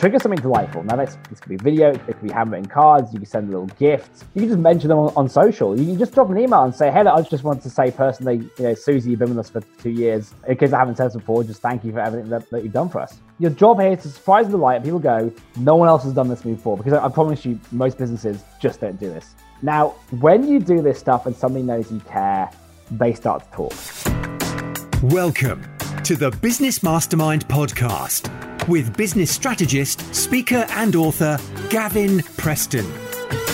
[0.00, 0.82] trigger something delightful.
[0.82, 3.66] Now, this, this could be video, it could be handwritten cards, you can send little
[3.66, 5.78] gifts, you can just mention them on, on, social.
[5.78, 8.48] You can just drop an email and say, hey, I just wanted to say personally,
[8.58, 10.34] you know, Susie, you've been with us for two years.
[10.48, 12.88] In case I haven't said before, just thank you for everything that, that you've done
[12.88, 13.18] for us.
[13.38, 16.14] Your job here is to surprise and delight, and people go, no one else has
[16.14, 19.34] done this before, because I, I promise you, most businesses just don't do this.
[19.60, 19.88] Now,
[20.20, 22.50] when you do this stuff and somebody knows you care,
[22.90, 23.74] they start to talk.
[25.02, 28.28] Welcome to the Business Mastermind podcast
[28.68, 32.86] with business strategist, speaker, and author Gavin Preston.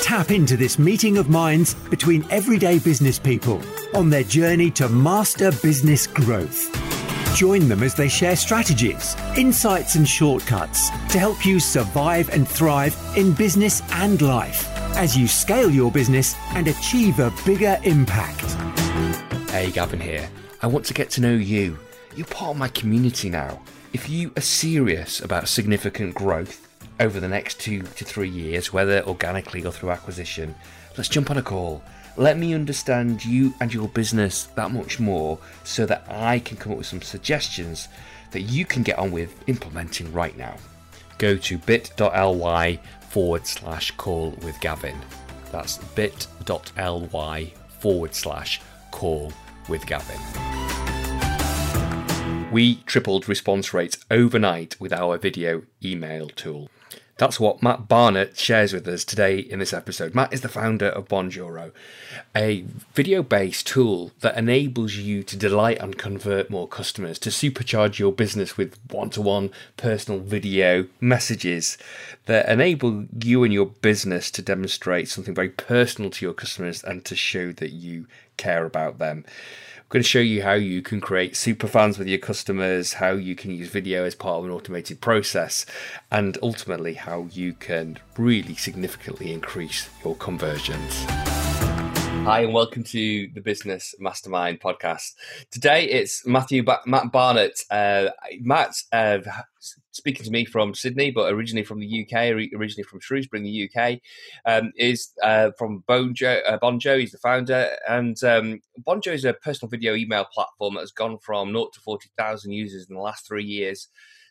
[0.03, 3.63] Tap into this meeting of minds between everyday business people
[3.95, 6.73] on their journey to master business growth.
[7.37, 12.97] Join them as they share strategies, insights, and shortcuts to help you survive and thrive
[13.17, 18.53] in business and life as you scale your business and achieve a bigger impact.
[19.51, 20.29] Hey, Gavin here.
[20.63, 21.79] I want to get to know you.
[22.17, 23.61] You're part of my community now.
[23.93, 26.67] If you are serious about significant growth
[26.99, 30.55] over the next two to three years, whether organically or through acquisition,
[30.97, 31.83] let's jump on a call.
[32.17, 36.73] Let me understand you and your business that much more so that I can come
[36.73, 37.89] up with some suggestions
[38.31, 40.57] that you can get on with implementing right now.
[41.19, 42.81] Go to bit.ly
[43.11, 44.97] forward slash call with Gavin.
[45.53, 49.35] That's bit.ly forward slash call
[49.69, 50.86] with Gavin.
[52.53, 56.71] We tripled response rates overnight with our video email tool.
[57.19, 60.15] That's what Matt Barnett shares with us today in this episode.
[60.15, 61.73] Matt is the founder of Bonjoro,
[62.37, 67.99] a video based tool that enables you to delight and convert more customers, to supercharge
[67.99, 71.79] your business with one to one personal video messages
[72.27, 77.05] that enable you and your business to demonstrate something very personal to your customers and
[77.07, 79.25] to show that you care about them.
[79.87, 83.13] I'm going to show you how you can create super fans with your customers, how
[83.13, 85.65] you can use video as part of an automated process,
[86.11, 91.07] and ultimately how you can really significantly increase your conversions.
[92.27, 95.13] Hi, and welcome to the Business Mastermind podcast.
[95.53, 97.57] Today it's Matthew ba- Matt Barnett.
[97.71, 98.09] Uh,
[98.41, 99.19] Matt, uh,
[99.93, 103.71] speaking to me from Sydney, but originally from the UK, originally from Shrewsbury in the
[103.71, 104.01] UK,
[104.45, 106.41] um, is uh, from Bonjo.
[106.45, 110.81] Uh, Bonjo, he's the founder, and um, Bonjo is a personal video email platform that
[110.81, 113.87] has gone from 0 to 40,000 users in the last three years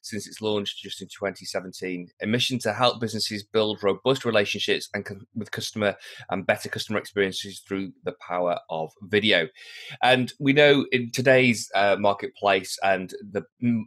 [0.05, 2.09] since its launch just in 2017.
[2.21, 5.95] A mission to help businesses build robust relationships and co- with customer
[6.29, 9.47] and better customer experiences through the power of video.
[10.03, 13.43] And we know in today's uh, marketplace and the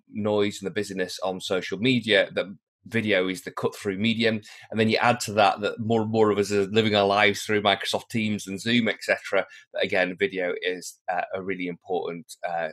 [0.09, 2.47] noise and the busyness on social media that
[2.87, 4.41] video is the cut through medium
[4.71, 7.07] and then you add to that that more and more of us are living our
[7.07, 9.47] lives through microsoft teams and zoom etc
[9.83, 12.69] again video is uh, a really important uh,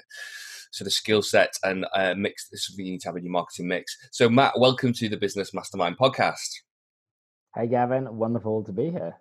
[0.76, 3.24] sort of skill set and uh, mix This is something you need to have in
[3.24, 3.96] your marketing mix.
[4.12, 6.50] So, Matt, welcome to the Business Mastermind podcast.
[7.56, 8.18] Hey, Gavin.
[8.18, 9.16] Wonderful to be here.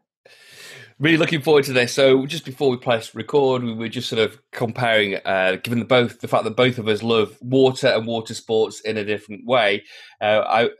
[0.98, 1.92] Really looking forward to this.
[1.92, 5.84] So, just before we press record, we were just sort of comparing, uh, given the
[5.84, 9.46] both the fact that both of us love water and water sports in a different
[9.46, 9.84] way.
[10.20, 10.70] Uh, I,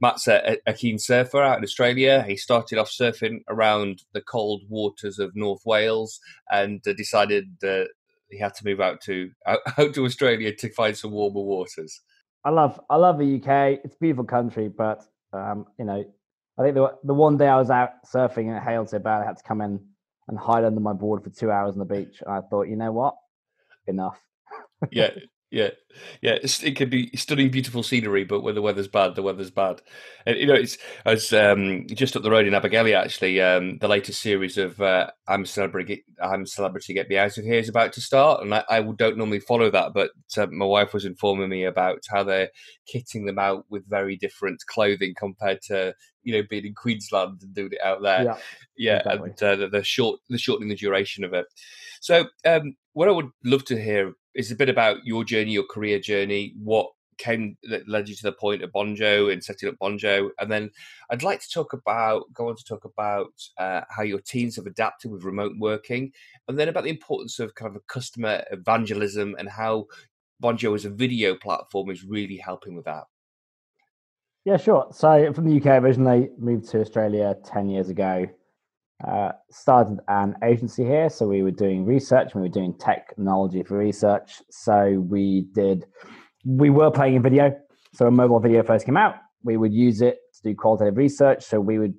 [0.00, 2.22] Matt's a, a, keen surfer out in Australia.
[2.26, 7.84] He started off surfing around the cold waters of North Wales and uh, decided uh,
[8.30, 12.00] he had to move out to out, out to Australia to find some warmer waters.
[12.44, 13.80] I love I love the UK.
[13.84, 16.04] It's a beautiful country, but um, you know,
[16.58, 19.22] I think the the one day I was out surfing and it hailed so bad
[19.22, 19.80] I had to come in
[20.28, 22.22] and hide under my board for two hours on the beach.
[22.24, 23.14] And I thought, you know what,
[23.86, 24.18] enough.
[24.90, 25.10] yeah,
[25.50, 25.70] yeah,
[26.22, 26.38] yeah.
[26.42, 29.80] it could be stunning, beautiful scenery, but when the weather's bad, the weather's bad.
[30.26, 32.96] And you know, it's as um, just up the road in Abergele.
[32.96, 37.16] Actually, um, the latest series of uh, "I'm a Celebrity, I'm a Celebrity, Get Me
[37.16, 40.10] Out of Here" is about to start, and I, I don't normally follow that, but
[40.36, 42.50] uh, my wife was informing me about how they're
[42.92, 47.54] kitting them out with very different clothing compared to you know being in Queensland and
[47.54, 48.24] doing it out there.
[48.24, 48.36] Yeah,
[48.76, 49.30] yeah, exactly.
[49.48, 51.46] and uh, the short, the shortening the duration of it.
[52.00, 55.64] So, um, what I would love to hear is a bit about your journey, your
[55.64, 59.76] career journey, what came that led you to the point of Bonjo and setting up
[59.80, 60.70] Bonjo, and then
[61.10, 64.66] I'd like to talk about go on to talk about uh, how your teams have
[64.66, 66.12] adapted with remote working,
[66.48, 69.86] and then about the importance of kind of a customer evangelism and how
[70.42, 73.04] Bonjo as a video platform is really helping with that.
[74.44, 74.88] Yeah, sure.
[74.92, 78.26] So from the UK originally, moved to Australia ten years ago.
[79.04, 82.34] Uh, started an agency here, so we were doing research.
[82.34, 84.40] We were doing technology for research.
[84.50, 85.84] So we did,
[86.44, 87.54] we were playing in video.
[87.92, 91.44] So when mobile video first came out, we would use it to do qualitative research.
[91.44, 91.94] So we would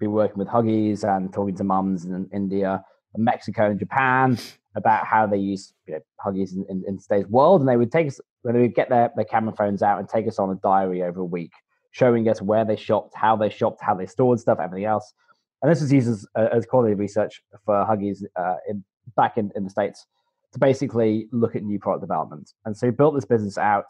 [0.00, 2.82] be working with Huggies and talking to mums in India,
[3.14, 4.36] and Mexico, and Japan
[4.74, 7.60] about how they use you know, Huggies in, in, in today's world.
[7.60, 10.08] And they would take us, when they would get their, their camera phones out and
[10.08, 11.52] take us on a diary over a week
[11.92, 15.12] showing us where they shopped, how they shopped, how they stored stuff, everything else.
[15.62, 18.84] And this was used as, uh, as quality research for Huggies uh, in,
[19.16, 20.06] back in, in the States
[20.52, 22.52] to basically look at new product development.
[22.64, 23.86] And so we built this business out.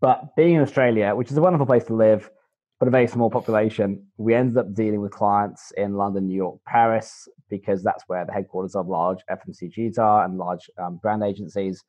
[0.00, 2.30] But being in Australia, which is a wonderful place to live,
[2.78, 6.58] but a very small population, we ended up dealing with clients in London, New York,
[6.66, 11.84] Paris, because that's where the headquarters of large FMCGs are and large um, brand agencies.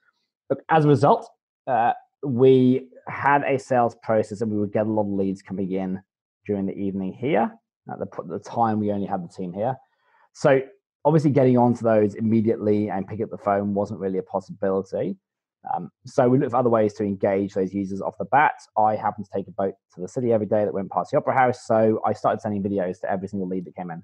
[0.50, 1.30] But as a result,
[1.68, 1.94] uh,
[2.24, 6.02] we had a sales process and we would get a lot of leads coming in
[6.46, 7.52] during the evening here.
[7.90, 9.76] At the, at the time, we only had the team here.
[10.34, 10.62] So
[11.06, 15.18] obviously getting onto those immediately and pick up the phone wasn't really a possibility.
[15.74, 18.54] Um, so we looked for other ways to engage those users off the bat.
[18.78, 21.18] I happened to take a boat to the city every day that went past the
[21.18, 24.04] Opera House, so I started sending videos to every single lead that came in.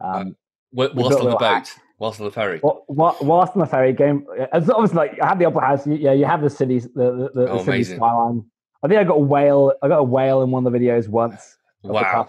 [0.00, 0.36] Um,
[0.78, 4.24] uh, whilst on the boat, whilst on the ferry, whilst on the ferry, game.
[4.52, 5.86] It's obviously like I had the Opera House.
[5.86, 8.44] You, Yeah, you have the city, the the, the, oh, city skyline.
[8.84, 9.72] I think I got a whale.
[9.82, 11.56] I got a whale in one of the videos once.
[11.82, 12.28] Wow.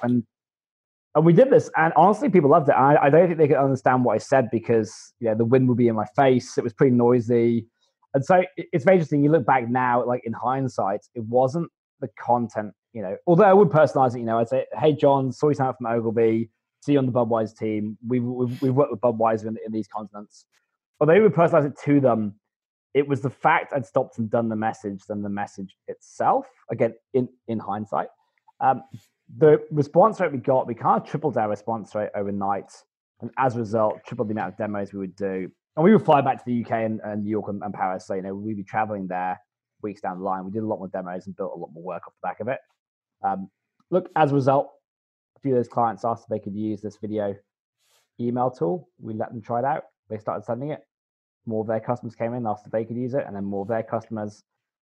[1.15, 2.73] And we did this, and honestly, people loved it.
[2.73, 5.77] I, I don't think they could understand what I said because yeah, the wind would
[5.77, 6.57] be in my face.
[6.57, 7.65] It was pretty noisy,
[8.13, 9.23] and so it's very interesting.
[9.23, 11.69] You look back now, like in hindsight, it wasn't
[11.99, 12.73] the content.
[12.93, 14.19] You know, although I would personalize it.
[14.19, 16.51] You know, I'd say, "Hey, John, saw you sign from Ogilvy.
[16.81, 17.97] See you on the Budweiser team.
[18.07, 20.45] We've we've, we've worked with Budweiser in, in these continents."
[20.99, 22.35] Although we would personalize it to them,
[22.93, 26.45] it was the fact I'd stopped and done the message than the message itself.
[26.69, 28.09] Again, in in hindsight.
[28.59, 28.83] Um,
[29.37, 32.71] the response rate we got, we kind of tripled our response rate overnight.
[33.21, 35.51] And as a result, tripled the amount of demos we would do.
[35.75, 38.07] And we would fly back to the UK and, and New York and, and, Paris.
[38.07, 39.39] So, you know, we'd be traveling there
[39.81, 40.45] weeks down the line.
[40.45, 42.39] We did a lot more demos and built a lot more work off the back
[42.39, 42.59] of it.
[43.23, 43.49] Um,
[43.91, 44.71] look, as a result,
[45.37, 47.35] a few of those clients asked if they could use this video
[48.19, 48.89] email tool.
[48.99, 49.83] We let them try it out.
[50.09, 50.81] They started sending it.
[51.45, 53.61] More of their customers came in, asked if they could use it, and then more
[53.61, 54.43] of their customers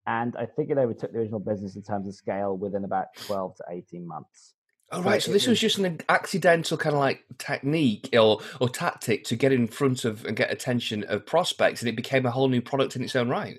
[0.06, 3.56] and I think it overtook the original business in terms of scale within about 12
[3.56, 4.54] to 18 months.
[4.90, 5.22] Oh, right.
[5.22, 9.36] So, so this was just an accidental kind of like technique or, or tactic to
[9.36, 12.60] get in front of and get attention of prospects, and it became a whole new
[12.60, 13.58] product in its own right.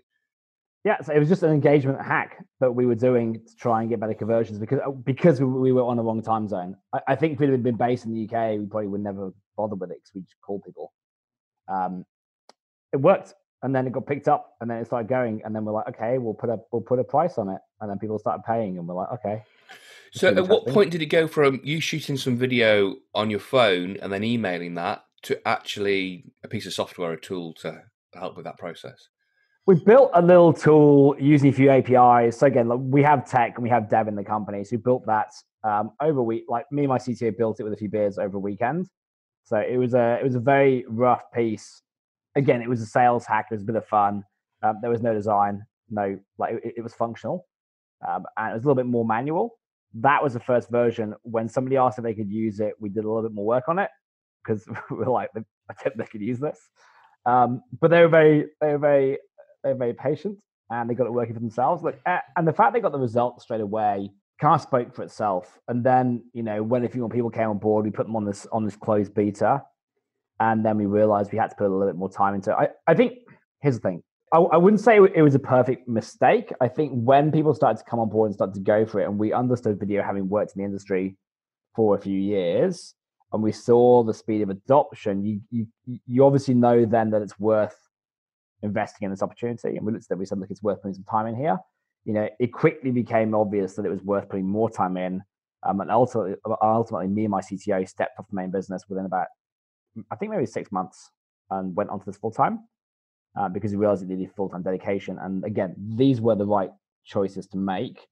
[0.86, 3.89] Yeah, so it was just an engagement hack that we were doing to try and
[3.89, 6.75] get better conversions because uh, because we were on the wrong time zone.
[6.94, 9.75] I, I think if we'd been based in the UK, we probably would never bother
[9.75, 10.92] with it because we just call people.
[11.69, 12.06] Um,
[12.92, 15.65] it worked and then it got picked up and then it started going and then
[15.65, 17.60] we're like okay we'll put a we'll put a price on it.
[17.81, 19.44] And then people started paying and we're like okay.
[20.12, 23.98] So at what point did it go from you shooting some video on your phone
[23.98, 27.81] and then emailing that to actually a piece of software a tool to
[28.13, 29.07] help with that process?
[29.65, 33.54] We built a little tool using a few apis so again like, we have tech
[33.56, 35.31] and we have dev in the company so we built that
[35.63, 38.18] um, over a week like me and my cto built it with a few beers
[38.18, 38.89] over a weekend.
[39.45, 41.81] So it was a it was a very rough piece
[42.36, 43.48] again, it was a sales hack.
[43.52, 44.24] It was a bit of fun.
[44.62, 47.48] Um, there was no design, no like it, it was functional,
[48.08, 49.60] um, and it was a little bit more manual.
[49.96, 51.14] That was the first version.
[51.24, 53.66] When somebody asked if they could use it, we did a little bit more work
[53.68, 53.90] on it
[54.44, 56.60] because we were like, I think they could use this.
[57.26, 59.18] Um, but they were very, they were very,
[59.64, 60.40] they were very patient,
[60.70, 61.84] and they got it working for themselves.
[61.84, 62.02] Like,
[62.36, 64.10] and the fact they got the results straight away
[64.40, 65.60] kind of spoke for itself.
[65.68, 68.16] And then, you know, when a few more people came on board, we put them
[68.16, 69.64] on this on this closed beta,
[70.51, 72.56] and then we realized we had to put a little bit more time into it.
[72.56, 73.13] I, I think
[73.62, 74.04] here's the thing.
[74.34, 76.51] I, I wouldn't say it was a perfect mistake.
[76.60, 79.06] I think when people started to come on board and start to go for it,
[79.06, 81.16] and we understood video having worked in the industry
[81.75, 82.94] for a few years,
[83.32, 85.68] and we saw the speed of adoption, you you
[86.06, 87.77] you obviously know then that it's worth
[88.62, 89.77] investing in this opportunity.
[89.77, 91.58] And we looked at it, we said, look, it's worth putting some time in here.
[92.06, 95.22] You know, it quickly became obvious that it was worth putting more time in.
[95.65, 99.27] Um, and ultimately, ultimately, me and my CTO stepped off the main business within about
[100.12, 101.12] I think maybe six months
[101.50, 102.60] and went onto this full time
[103.38, 105.18] uh, because he realized it needed full time dedication.
[105.22, 106.70] And again, these were the right
[107.06, 108.08] choices to make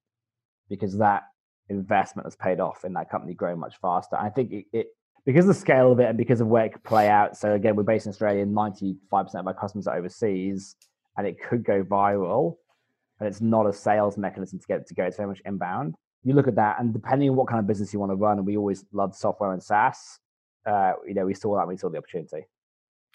[0.70, 1.24] because that
[1.70, 4.16] investment has paid off in that company growing much faster.
[4.16, 4.88] I think it, it
[5.26, 7.38] because of the scale of it and because of where it could play out.
[7.38, 8.46] So again, we're based in Australia.
[8.46, 10.76] Ninety five percent of our customers are overseas,
[11.18, 12.58] and it could go viral.
[13.20, 15.04] And it's not a sales mechanism to get it to go.
[15.04, 15.94] It's very much inbound.
[16.24, 18.38] You look at that, and depending on what kind of business you want to run,
[18.38, 20.20] and we always love software and SaaS
[20.66, 22.46] uh, you know, we saw that we saw the opportunity.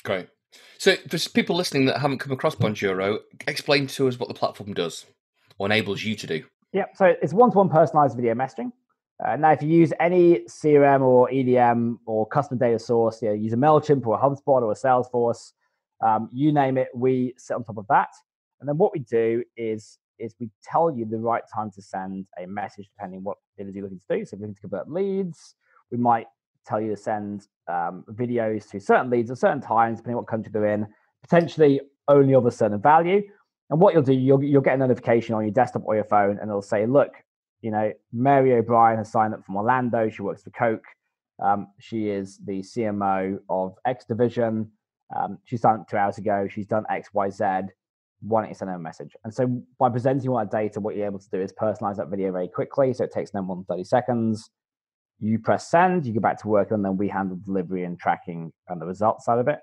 [0.05, 0.29] Great.
[0.79, 4.75] So, for people listening that haven't come across Bonjoro, explain to us what the platform
[4.75, 5.07] does
[5.59, 6.45] or enables you to do.
[6.73, 8.73] Yeah, so it's one-to-one personalized video messaging.
[9.25, 13.35] Uh, now, if you use any CRM or EDM or custom data source, you know,
[13.35, 15.53] use a Mailchimp or a HubSpot or a Salesforce,
[16.05, 18.11] um, you name it, we sit on top of that.
[18.61, 22.27] And then what we do is is we tell you the right time to send
[22.43, 24.25] a message depending what it is you're looking to do.
[24.25, 25.55] So if you're looking to convert leads,
[25.91, 26.27] we might
[26.67, 30.51] tell you to send um, videos to certain leads at certain times, depending what country
[30.53, 30.87] they're in,
[31.23, 33.23] potentially only of a certain value.
[33.71, 36.39] And what you'll do, you'll, you'll get a notification on your desktop or your phone,
[36.41, 37.13] and it'll say, look,
[37.63, 40.09] you know, Mary O'Brien has signed up from Orlando.
[40.09, 40.85] She works for Coke.
[41.43, 44.71] Um, she is the CMO of X Division.
[45.15, 46.49] Um, she signed up two hours ago.
[46.49, 47.45] She's done X, Y, Z.
[48.23, 49.15] Why don't you send her a message?
[49.25, 52.09] And so by presenting all that data, what you're able to do is personalize that
[52.09, 52.93] video very quickly.
[52.93, 54.51] So it takes no more than 30 seconds.
[55.21, 58.53] You press send, you go back to work, and then we handle delivery and tracking
[58.69, 59.61] and the results side of it.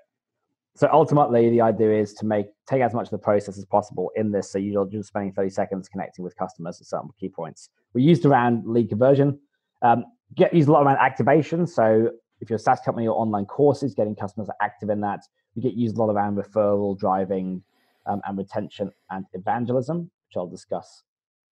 [0.76, 4.10] So ultimately, the idea is to make take as much of the process as possible
[4.16, 4.50] in this.
[4.50, 7.68] So you're just spending 30 seconds connecting with customers at certain key points.
[7.92, 9.38] We used around lead conversion.
[9.82, 11.66] Um, get used a lot around activation.
[11.66, 15.20] So if you're a SaaS company or online courses, getting customers active in that.
[15.54, 17.62] We get used a lot around referral driving
[18.06, 21.04] um, and retention and evangelism, which I'll discuss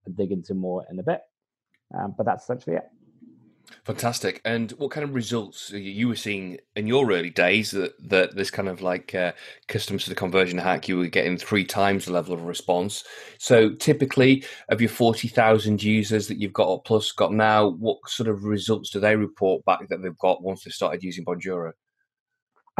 [0.04, 1.20] and dig into more in a bit.
[1.96, 2.84] Um, but that's essentially it.
[3.84, 4.40] Fantastic.
[4.44, 8.50] And what kind of results you were seeing in your early days that, that this
[8.50, 9.32] kind of like uh,
[9.68, 13.04] customers to the conversion hack, you were getting three times the level of response.
[13.38, 18.44] So typically of your 40,000 users that you've got plus got now, what sort of
[18.44, 21.72] results do they report back that they've got once they've started using Bonjoro?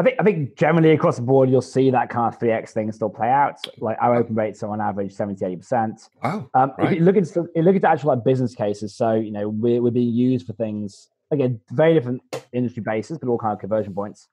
[0.03, 2.73] I think I think generally across the board you'll see that kind of three x
[2.73, 3.57] thing still play out.
[3.79, 6.09] Like our open rates are on average 70 80 percent.
[6.23, 6.51] Wow!
[6.55, 6.93] Um, right.
[6.93, 9.81] If you look at you look at actual like business cases, so you know we're
[9.81, 12.21] we're being used for things again very different
[12.53, 14.29] industry bases, but all kind of conversion points.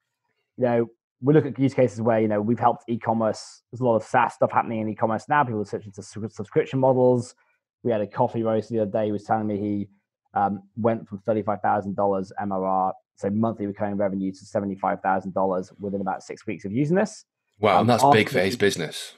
[0.57, 0.89] You know
[1.21, 3.61] we look at use cases where you know we've helped e-commerce.
[3.71, 5.43] There's a lot of SaaS stuff happening in e-commerce now.
[5.43, 7.35] People are switching to subscription models.
[7.83, 9.05] We had a coffee roast the other day.
[9.05, 9.87] He was telling me he
[10.33, 15.99] um, went from thirty five thousand dollars MRR so monthly recurring revenue to $75,000 within
[15.99, 17.25] about six weeks of using this.
[17.59, 19.15] Wow, um, that's big for his business.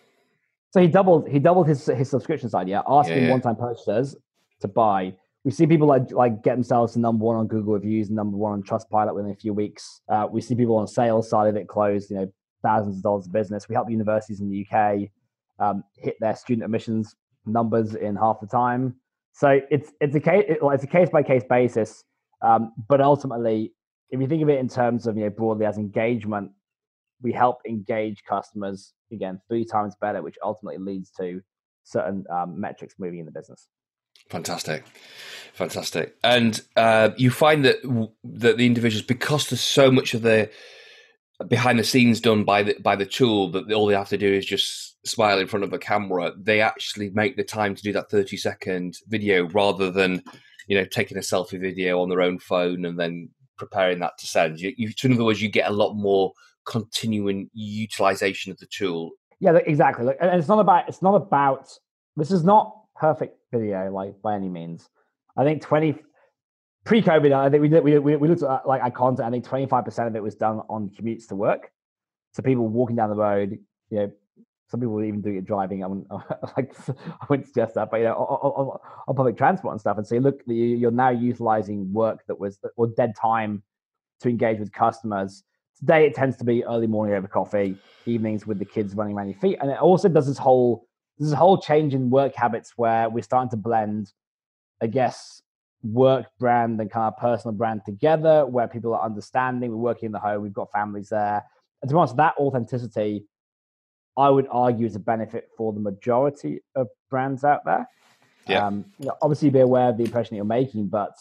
[0.71, 3.29] So he doubled he doubled his his subscription side, yeah, asking yeah, yeah.
[3.29, 4.15] one time purchasers
[4.61, 5.13] to buy.
[5.43, 8.53] We see people like like get themselves to number one on Google reviews, number one
[8.53, 10.01] on Trustpilot within a few weeks.
[10.09, 13.27] Uh, we see people on sales side of it close, you know, thousands of dollars
[13.27, 13.69] of business.
[13.69, 15.09] We help universities in the UK
[15.59, 17.15] um, hit their student admissions
[17.45, 18.95] numbers in half the time.
[19.33, 22.03] So it's it's a case it's a case by case basis,
[22.41, 23.73] um, but ultimately
[24.11, 26.51] if you think of it in terms of you know broadly as engagement,
[27.21, 31.41] we help engage customers again three times better, which ultimately leads to
[31.83, 33.67] certain um, metrics moving in the business.
[34.29, 34.83] Fantastic,
[35.53, 37.77] fantastic, and uh, you find that
[38.23, 40.49] that the individuals because there's so much of the
[41.47, 44.31] behind the scenes done by the by the tool that all they have to do
[44.31, 46.33] is just smile in front of a camera.
[46.37, 50.23] They actually make the time to do that thirty second video rather than
[50.67, 53.29] you know taking a selfie video on their own phone and then
[53.61, 54.59] preparing that to send.
[54.59, 56.33] You, you, in other words, you get a lot more
[56.65, 59.11] continuing utilization of the tool.
[59.39, 60.13] Yeah, exactly.
[60.19, 61.69] and it's not about it's not about
[62.15, 64.89] this is not perfect video like by any means.
[65.37, 65.95] I think twenty
[66.85, 69.27] pre-COVID, I think we did, we, we, looked at like content.
[69.27, 71.71] I think twenty five percent of it was done on commutes to work.
[72.33, 74.11] So people walking down the road, you know,
[74.71, 75.83] some people even do it driving.
[75.83, 76.09] I wouldn't,
[76.57, 80.07] like, I wouldn't suggest that, but you know, on, on, public transport and stuff, and
[80.07, 83.61] say, look, you're now utilizing work that was or dead time
[84.21, 85.43] to engage with customers.
[85.77, 87.75] Today, it tends to be early morning over coffee,
[88.05, 90.87] evenings with the kids running around your feet, and it also does this whole
[91.19, 94.13] this whole change in work habits where we're starting to blend,
[94.81, 95.41] I guess,
[95.83, 99.71] work brand and kind of personal brand together, where people are understanding.
[99.71, 101.43] We're working in the home, we've got families there,
[101.81, 103.25] and to be honest, that authenticity
[104.17, 107.87] I would argue is a benefit for the majority of brands out there.
[108.47, 108.65] Yeah.
[108.65, 111.13] Um, you know, obviously, be aware of the impression that you're making, but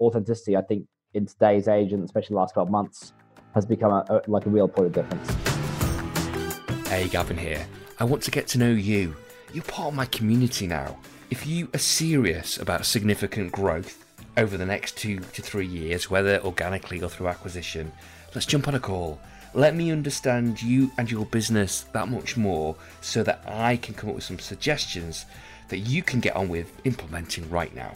[0.00, 3.12] authenticity, I think, in today's age and especially the last 12 months,
[3.54, 6.88] has become a, a, like a real point of difference.
[6.88, 7.66] Hey, Gavin here.
[8.00, 9.14] I want to get to know you.
[9.52, 10.98] You're part of my community now.
[11.30, 14.04] If you are serious about significant growth
[14.36, 17.92] over the next two to three years, whether organically or through acquisition,
[18.34, 19.20] let's jump on a call
[19.54, 24.10] let me understand you and your business that much more so that I can come
[24.10, 25.26] up with some suggestions
[25.68, 27.94] that you can get on with implementing right now.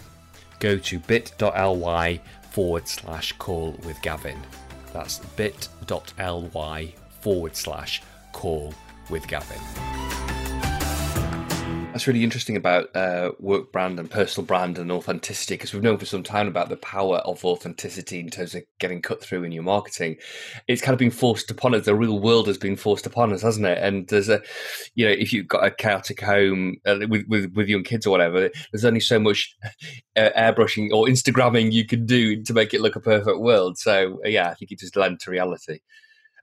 [0.60, 4.40] Go to bit.ly forward slash call with Gavin.
[4.92, 8.72] That's bit.ly forward slash call
[9.10, 10.27] with Gavin
[11.99, 15.99] that's really interesting about uh, work brand and personal brand and authenticity because we've known
[15.99, 19.50] for some time about the power of authenticity in terms of getting cut through in
[19.50, 20.17] your marketing.
[20.69, 21.87] It's kind of been forced upon us.
[21.87, 23.78] The real world has been forced upon us, hasn't it?
[23.78, 24.40] And there's a,
[24.95, 28.11] you know, if you've got a chaotic home uh, with, with, with young kids or
[28.11, 29.57] whatever, there's only so much
[30.17, 33.76] uh, airbrushing or Instagramming you can do to make it look a perfect world.
[33.76, 35.81] So yeah, I think it just lent to reality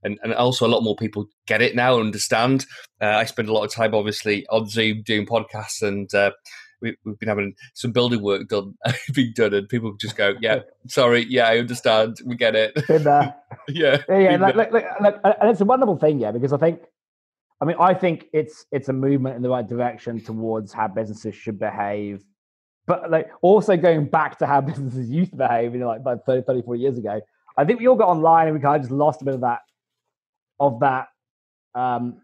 [0.03, 2.65] and, and also a lot more people get it now, understand.
[3.01, 6.31] Uh, I spend a lot of time, obviously, on Zoom doing podcasts, and uh,
[6.81, 8.75] we, have been having some building work done,
[9.13, 13.03] being done, and people just go, "Yeah, sorry, yeah, I understand, we get it." Been
[13.03, 13.35] there.
[13.67, 14.37] yeah, yeah, yeah.
[14.37, 16.81] Look, look, look, and it's a wonderful thing, yeah, because I think,
[17.61, 21.35] I mean, I think it's it's a movement in the right direction towards how businesses
[21.35, 22.23] should behave
[22.87, 26.25] but like also going back to how businesses used to behave, you know, like about
[26.25, 27.21] 30, 30, 40 years ago.
[27.57, 29.41] I think we all got online and we kind of just lost a bit of
[29.41, 29.61] that,
[30.59, 31.07] of that,
[31.73, 32.21] um,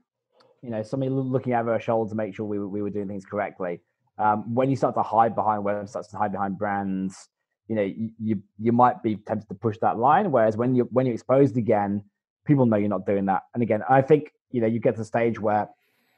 [0.62, 3.26] you know, somebody looking over our shoulder to make sure we, we were doing things
[3.26, 3.82] correctly.
[4.18, 7.30] Um, when you start to hide behind websites and hide behind brands,
[7.68, 10.32] you know, you, you, you might be tempted to push that line.
[10.32, 12.04] Whereas when you when you're exposed again,
[12.46, 13.44] people know you're not doing that.
[13.54, 15.70] And again, I think you know you get to the stage where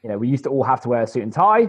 [0.02, 1.68] you know we used to all have to wear a suit and tie.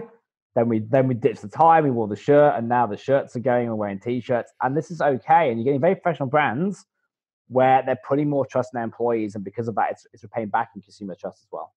[0.54, 3.36] Then we then we ditched the tie, we wore the shirt, and now the shirts
[3.36, 3.68] are going.
[3.68, 5.50] We're wearing t-shirts, and this is okay.
[5.50, 6.84] And you're getting very professional brands
[7.48, 10.48] where they're putting more trust in their employees, and because of that, it's it's repaying
[10.48, 11.72] back in consumer trust as well.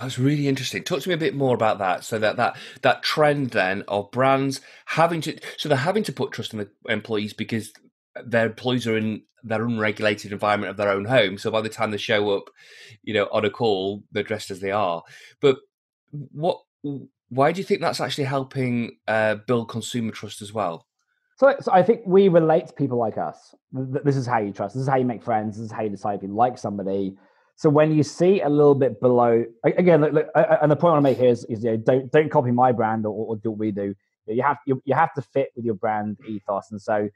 [0.00, 0.82] That's really interesting.
[0.82, 2.04] Talk to me a bit more about that.
[2.04, 6.32] So that that that trend then of brands having to so they're having to put
[6.32, 7.72] trust in the employees because
[8.24, 11.38] their employees are in their unregulated environment of their own home.
[11.38, 12.50] So by the time they show up,
[13.02, 15.02] you know, on a call, they're dressed as they are.
[15.40, 15.58] But
[16.10, 16.62] what?
[17.30, 20.86] Why do you think that's actually helping uh, build consumer trust as well?
[21.36, 23.54] So, so I think we relate to people like us.
[23.72, 24.74] This is how you trust.
[24.74, 25.56] This is how you make friends.
[25.56, 27.16] This is how you decide if you like somebody.
[27.56, 30.94] So when you see a little bit below, again, look, look, and the point I
[30.94, 33.36] want to make here is, is you know, don't don't copy my brand or, or
[33.36, 33.94] do what we do.
[34.26, 36.70] You have you, you have to fit with your brand ethos.
[36.70, 37.08] And so,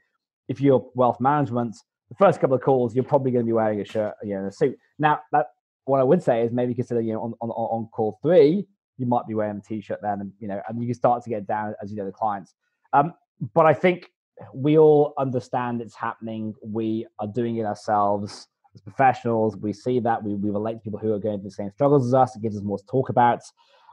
[0.47, 1.75] if you're wealth management,
[2.09, 4.47] the first couple of calls, you're probably going to be wearing a shirt, you know,
[4.47, 4.77] a suit.
[4.97, 5.47] Now, that
[5.85, 8.65] what I would say is maybe consider, you know, on, on, on call three,
[8.97, 11.29] you might be wearing a t-shirt then, and you know, and you can start to
[11.29, 12.53] get down as you know the clients.
[12.93, 13.13] Um,
[13.53, 14.11] but I think
[14.53, 16.53] we all understand it's happening.
[16.61, 19.57] We are doing it ourselves as professionals.
[19.57, 22.07] We see that we, we relate to people who are going through the same struggles
[22.07, 22.35] as us.
[22.35, 23.41] It gives us more to talk about.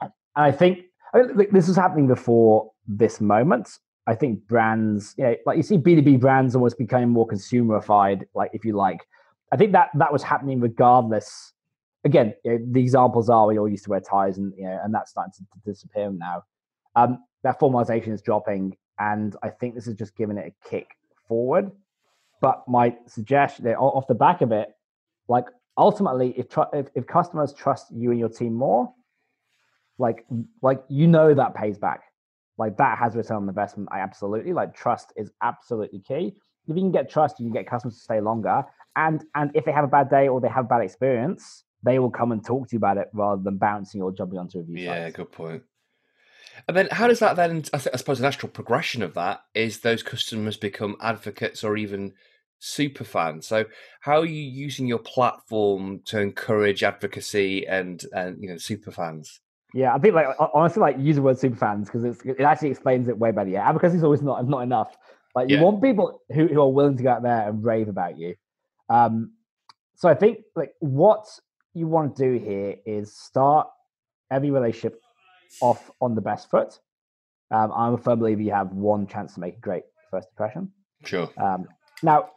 [0.01, 0.79] And I think
[1.13, 3.79] I mean, this was happening before this moment.
[4.07, 8.51] I think brands, you know, like you see B2B brands almost becoming more consumerified, like
[8.53, 9.05] if you like.
[9.51, 11.53] I think that that was happening regardless.
[12.05, 14.79] Again, you know, the examples are we all used to wear ties and you know,
[14.83, 16.43] and that's starting to, to disappear now.
[16.95, 20.87] Um, that formalization is dropping, and I think this is just giving it a kick
[21.27, 21.71] forward.
[22.41, 24.69] But my suggestion, eh, off the back of it,
[25.27, 25.45] like
[25.77, 28.93] ultimately, if, tr- if if customers trust you and your team more,
[29.97, 30.25] like
[30.61, 32.01] like you know that pays back
[32.57, 33.89] like that has return on investment.
[33.91, 36.35] I absolutely like trust is absolutely key.
[36.67, 38.63] If you can get trust, you can get customers to stay longer.
[38.95, 41.99] And and if they have a bad day or they have a bad experience, they
[41.99, 44.61] will come and talk to you about it rather than bouncing or jumping onto a
[44.61, 45.63] review Yeah, good point.
[46.67, 47.63] And then how does that then?
[47.73, 51.77] I, th- I suppose the natural progression of that is those customers become advocates or
[51.77, 52.13] even
[52.59, 53.47] super fans.
[53.47, 53.65] So
[54.01, 59.39] how are you using your platform to encourage advocacy and and you know super fans?
[59.73, 63.07] Yeah, I think like honestly, like use the word super fans because it actually explains
[63.07, 63.49] it way better.
[63.49, 64.95] Yeah, advocacy is always not not enough.
[65.35, 65.63] Like you yeah.
[65.63, 68.35] want people who, who are willing to go out there and rave about you.
[68.89, 69.33] Um,
[69.95, 71.27] so I think like what
[71.73, 73.67] you want to do here is start
[74.31, 74.99] every relationship
[75.61, 76.79] off on the best foot.
[77.51, 80.71] Um, I'm a firm believer you have one chance to make a great first impression.
[81.05, 81.29] Sure.
[81.37, 81.67] Um,
[82.03, 82.31] now,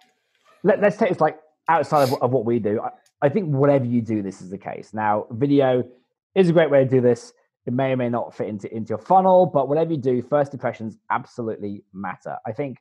[0.63, 2.81] let, us take this like outside of, of what we do.
[2.81, 2.91] I,
[3.23, 4.95] I think whatever you do, this is the case.
[4.95, 5.85] Now, video
[6.35, 7.33] is a great way to do this.
[7.67, 10.55] It may or may not fit into, into your funnel, but whatever you do, first
[10.55, 12.37] impressions absolutely matter.
[12.47, 12.79] I think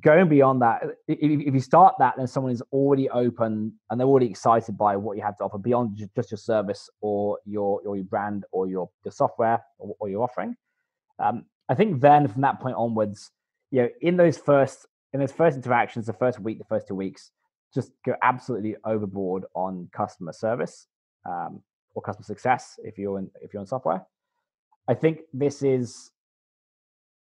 [0.00, 4.26] going beyond that, if, you start that, then someone is already open and they're already
[4.26, 8.44] excited by what you have to offer beyond just your service or your, your brand
[8.52, 10.54] or your, your software or, or your offering.
[11.18, 13.30] Um, I think then from that point onwards,
[13.70, 16.94] you know, in those first in those first interactions, the first week, the first two
[16.94, 17.30] weeks,
[17.74, 20.86] just go absolutely overboard on customer service.
[21.24, 21.62] Um,
[21.98, 24.06] or customer success if you're in if you're in software.
[24.86, 26.10] I think this is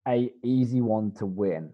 [0.07, 1.73] a easy one to win.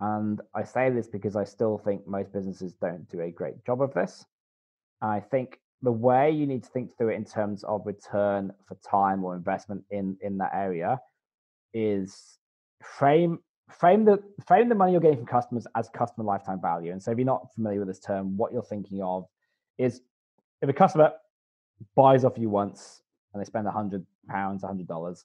[0.00, 3.80] And I say this because I still think most businesses don't do a great job
[3.80, 4.26] of this.
[5.00, 8.76] I think the way you need to think through it in terms of return for
[8.88, 11.00] time or investment in in that area
[11.74, 12.38] is
[12.82, 13.38] frame
[13.70, 16.92] frame the frame the money you're getting from customers as customer lifetime value.
[16.92, 19.26] And so if you're not familiar with this term, what you're thinking of
[19.78, 20.00] is
[20.62, 21.12] if a customer
[21.94, 25.24] buys off you once and they spend a hundred pounds, a hundred dollars,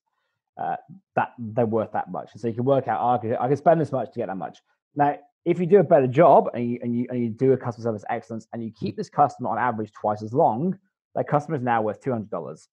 [0.57, 0.75] uh,
[1.15, 2.29] that they're worth that much.
[2.33, 4.19] And so you can work out, oh, I, can, I can spend this much to
[4.19, 4.59] get that much.
[4.95, 7.57] Now, if you do a better job and you, and you and you do a
[7.57, 10.77] customer service excellence and you keep this customer on average twice as long,
[11.15, 12.67] that customer is now worth two hundred dollars.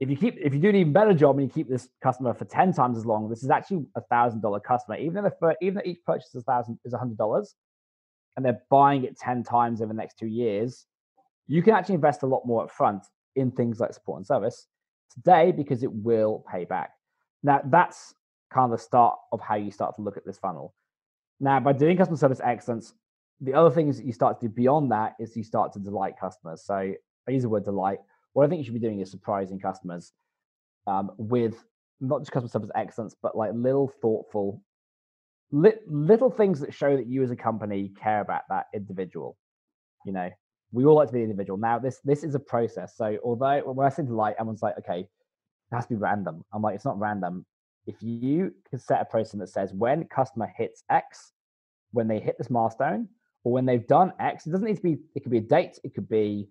[0.00, 2.32] If you keep if you do an even better job and you keep this customer
[2.32, 4.96] for ten times as long, this is actually a thousand dollar customer.
[4.96, 7.54] Even if even if each purchase is thousand is a hundred dollars,
[8.36, 10.86] and they're buying it ten times over the next two years,
[11.46, 13.02] you can actually invest a lot more up front
[13.34, 14.68] in things like support and service
[15.12, 16.92] today because it will pay back.
[17.46, 18.12] Now, that's
[18.52, 20.74] kind of the start of how you start to look at this funnel.
[21.38, 22.92] Now, by doing customer service excellence,
[23.40, 26.14] the other things that you start to do beyond that is you start to delight
[26.20, 26.64] customers.
[26.64, 27.98] So I use the word delight.
[28.32, 30.12] What I think you should be doing is surprising customers
[30.88, 31.62] um, with
[32.00, 34.60] not just customer service excellence, but like little thoughtful
[35.52, 39.36] li- little things that show that you as a company care about that individual.
[40.04, 40.30] You know,
[40.72, 41.58] we all like to be the individual.
[41.58, 42.96] Now, this this is a process.
[42.96, 45.08] So although when I say delight, everyone's like, okay,
[45.70, 46.44] it has to be random.
[46.52, 47.44] I'm like, it's not random.
[47.86, 51.32] If you can set a process that says when customer hits X,
[51.92, 53.08] when they hit this milestone,
[53.44, 54.98] or when they've done X, it doesn't need to be.
[55.14, 55.78] It could be a date.
[55.84, 56.48] It could be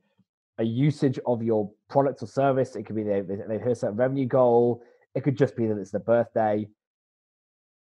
[0.59, 2.75] a usage of your product or service.
[2.75, 4.81] It could be they they hit a certain revenue goal.
[5.13, 6.67] It could just be that it's their birthday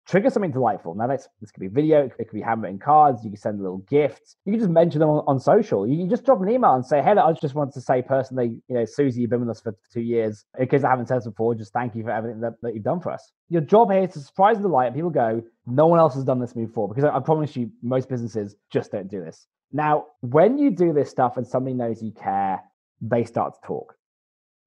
[0.08, 0.96] trigger something delightful.
[0.96, 3.24] Now, that's this could be video, it could be handwritten cards.
[3.24, 4.36] You can send a little gift.
[4.46, 5.88] You can just mention them on, on social.
[5.88, 8.62] You can just drop an email and say, "Hey, I just wanted to say personally,
[8.68, 10.46] you know, Susie, you've been with us for two years.
[10.58, 12.84] In case I haven't said this before, just thank you for everything that, that you've
[12.84, 13.32] done for us.
[13.50, 14.88] Your job here is to surprise and delight.
[14.88, 17.70] And people go, no one else has done this before because I, I promise you,
[17.82, 19.48] most businesses just don't do this.
[19.74, 22.62] Now, when you do this stuff and somebody knows you care,
[23.02, 23.96] they start to talk.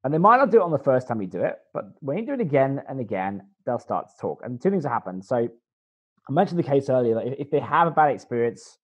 [0.05, 2.19] And they might not do it on the first time you do it, but when
[2.19, 4.41] you do it again and again, they'll start to talk.
[4.45, 5.25] And two things have happened.
[5.25, 8.79] So I mentioned the case earlier that if they have a bad experience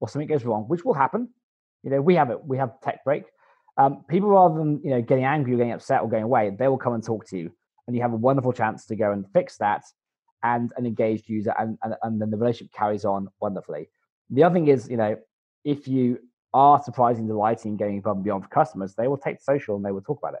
[0.00, 1.28] or something goes wrong, which will happen,
[1.82, 3.24] you know, we have it, we have tech break.
[3.76, 6.66] Um, people rather than you know getting angry or getting upset or going away, they
[6.66, 7.52] will come and talk to you,
[7.86, 9.84] and you have a wonderful chance to go and fix that
[10.42, 13.88] and an engaged user, and, and, and then the relationship carries on wonderfully.
[14.30, 15.16] The other thing is, you know,
[15.64, 16.18] if you
[16.54, 19.92] are surprising, delighting, going above and beyond for customers, they will take social and they
[19.92, 20.40] will talk about it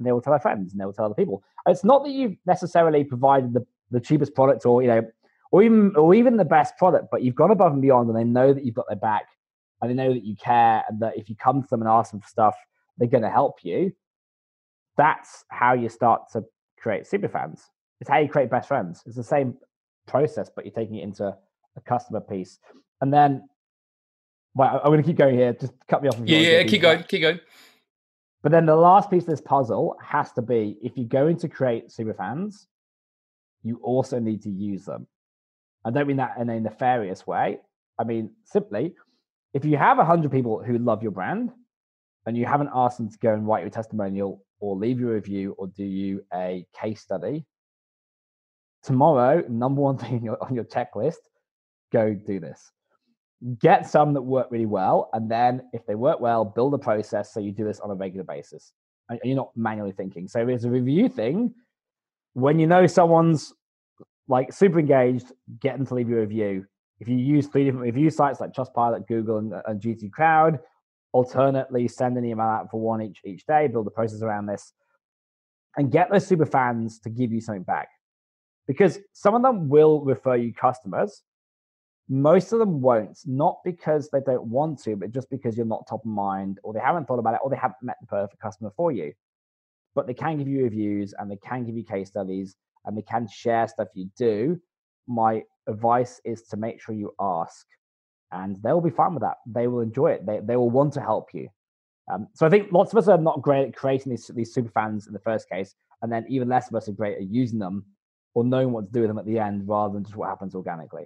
[0.00, 1.42] and they will tell their friends and they will tell other people.
[1.66, 5.02] It's not that you've necessarily provided the, the cheapest product or you know,
[5.52, 8.24] or even or even the best product, but you've gone above and beyond, and they
[8.24, 9.24] know that you've got their back,
[9.80, 12.12] and they know that you care, and that if you come to them and ask
[12.12, 12.56] them for stuff,
[12.96, 13.92] they're going to help you.
[14.96, 16.44] That's how you start to
[16.78, 17.68] create super fans.
[18.00, 19.02] It's how you create best friends.
[19.04, 19.58] It's the same
[20.06, 22.58] process, but you're taking it into a customer piece,
[23.02, 23.46] and then.
[24.52, 25.52] Well, I'm going to keep going here.
[25.52, 26.18] Just cut me off.
[26.24, 27.38] Yeah, yeah, keep going, keep going.
[28.42, 31.48] But then the last piece of this puzzle has to be if you're going to
[31.48, 32.66] create super fans,
[33.62, 35.06] you also need to use them.
[35.84, 37.58] I don't mean that in a nefarious way.
[37.98, 38.94] I mean, simply,
[39.52, 41.50] if you have 100 people who love your brand
[42.24, 45.54] and you haven't asked them to go and write your testimonial or leave your review
[45.58, 47.44] or do you a case study,
[48.82, 51.16] tomorrow, number one thing on your, on your checklist,
[51.92, 52.70] go do this
[53.58, 57.32] get some that work really well and then if they work well build a process
[57.32, 58.72] so you do this on a regular basis
[59.08, 60.28] and you're not manually thinking.
[60.28, 61.52] So it's a review thing.
[62.34, 63.52] When you know someone's
[64.28, 66.66] like super engaged get them to leave you a review.
[67.00, 70.60] If you use three different review sites like trustpilot google and, and G2 Crowd
[71.12, 74.72] alternately send an email out for one each each day build a process around this
[75.76, 77.88] and get those super fans to give you something back.
[78.66, 81.22] Because some of them will refer you customers
[82.10, 85.86] most of them won't, not because they don't want to, but just because you're not
[85.88, 88.42] top of mind or they haven't thought about it or they haven't met the perfect
[88.42, 89.12] customer for you.
[89.94, 93.02] But they can give you reviews and they can give you case studies and they
[93.02, 94.60] can share stuff you do.
[95.06, 97.64] My advice is to make sure you ask
[98.32, 99.36] and they'll be fine with that.
[99.46, 100.26] They will enjoy it.
[100.26, 101.48] They, they will want to help you.
[102.12, 104.70] Um, so I think lots of us are not great at creating these, these super
[104.70, 107.60] fans in the first case, and then even less of us are great at using
[107.60, 107.84] them
[108.34, 110.54] or knowing what to do with them at the end rather than just what happens
[110.54, 111.04] organically.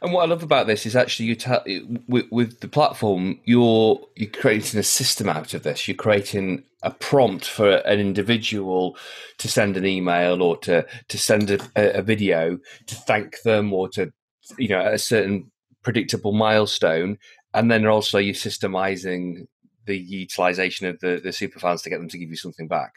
[0.00, 1.62] And what I love about this is actually you tell
[2.08, 5.86] with, with the platform you're you're creating a system out of this.
[5.86, 8.96] You're creating a prompt for an individual
[9.38, 13.88] to send an email or to to send a, a video to thank them or
[13.90, 14.12] to
[14.58, 15.50] you know a certain
[15.82, 17.18] predictable milestone,
[17.52, 19.46] and then also you're systemizing
[19.84, 22.92] the utilization of the the superfans to get them to give you something back.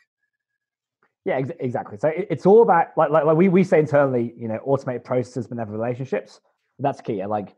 [1.26, 1.98] Yeah, ex- exactly.
[1.98, 5.04] So it, it's all about like, like like we we say internally, you know, automated
[5.04, 6.40] processes but never relationships.
[6.80, 7.26] That's key.
[7.26, 7.56] Like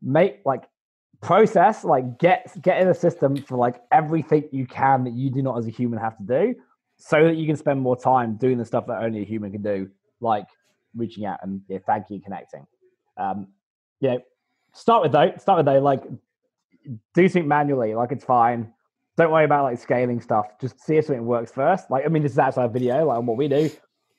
[0.00, 0.64] make like
[1.20, 5.42] process like get get in a system for like everything you can that you do
[5.42, 6.54] not as a human have to do,
[6.96, 9.62] so that you can spend more time doing the stuff that only a human can
[9.62, 10.46] do, like
[10.96, 12.66] reaching out and yeah, thank you, connecting.
[13.18, 13.48] Um,
[14.00, 14.22] you know,
[14.72, 15.32] start with though.
[15.38, 15.80] Start with though.
[15.80, 16.02] Like
[17.14, 17.94] do something manually.
[17.94, 18.72] Like it's fine
[19.16, 20.46] don't worry about like scaling stuff.
[20.60, 21.90] Just see if something works first.
[21.90, 23.70] Like, I mean, this is outside video, like on what we do.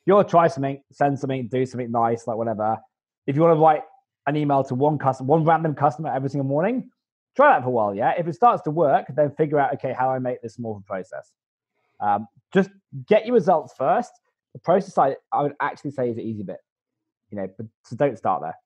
[0.06, 2.78] You want to try something, send something, do something nice, like whatever.
[3.26, 3.82] If you want to write
[4.26, 6.90] an email to one customer, one random customer every single morning,
[7.36, 7.94] try that for a while.
[7.94, 8.12] Yeah.
[8.16, 10.82] If it starts to work, then figure out, okay, how I make this more of
[10.82, 11.32] a process.
[12.00, 12.70] Um, just
[13.08, 14.12] get your results first.
[14.52, 16.58] The process side, I would actually say is the easy bit,
[17.30, 18.56] you know, but so don't start there.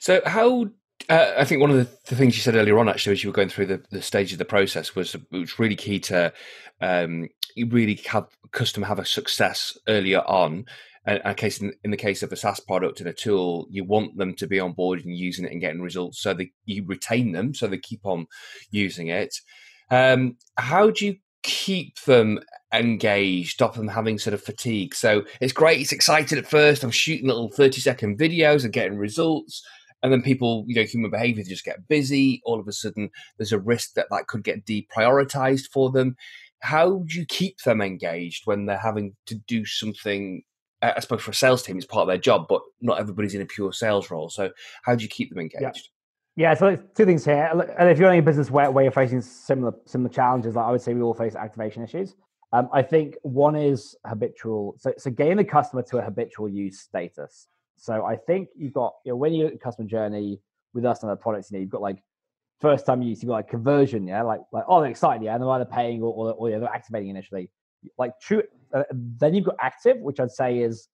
[0.00, 0.66] So how
[1.08, 3.30] uh, I think one of the, the, things you said earlier on, actually, as you
[3.30, 6.32] were going through the, the stage of the process, was was really key to
[6.80, 10.66] um, really have customer have a success earlier on.
[11.06, 14.18] And in, case in, the case of a SaaS product and a tool, you want
[14.18, 17.32] them to be on board and using it and getting results, so that you retain
[17.32, 18.26] them, so they keep on
[18.70, 19.34] using it.
[19.90, 22.40] Um, how do you keep them
[22.74, 24.94] engaged, stop them having sort of fatigue?
[24.94, 26.84] So it's great, it's excited at first.
[26.84, 29.62] I'm shooting little 30 second videos and getting results.
[30.02, 32.40] And then people, you know, human behavior just get busy.
[32.44, 36.16] All of a sudden, there's a risk that that could get deprioritized for them.
[36.60, 40.42] How do you keep them engaged when they're having to do something
[40.80, 43.42] I suppose for a sales team, it's part of their job, but not everybody's in
[43.42, 44.28] a pure sales role.
[44.28, 44.50] So
[44.84, 45.90] how do you keep them engaged?
[46.36, 47.50] Yeah, yeah so two things here.
[47.78, 50.70] And if you're in a business where, where you're facing similar similar challenges, like I
[50.70, 52.14] would say we all face activation issues.
[52.52, 54.76] Um, I think one is habitual.
[54.78, 57.48] So, so getting the customer to a habitual use status.
[57.78, 60.40] So I think you've got, you know, when you look at customer journey
[60.74, 62.02] with us and the products, you know, you've got like
[62.60, 65.42] first time use, you've got like conversion, yeah, like like oh they're excited, yeah, and
[65.42, 67.50] they're either paying or or, or yeah, they're activating initially.
[67.96, 68.42] Like true
[68.74, 70.88] uh, then you've got active, which I'd say is